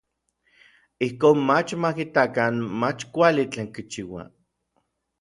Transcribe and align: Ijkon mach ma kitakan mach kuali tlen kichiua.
Ijkon 1.05 1.37
mach 1.47 1.69
ma 1.81 1.89
kitakan 1.97 2.55
mach 2.81 3.01
kuali 3.13 3.43
tlen 3.51 3.67
kichiua. 3.75 4.23